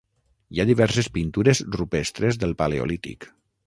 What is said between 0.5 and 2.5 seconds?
Hi ha diverses pintures rupestres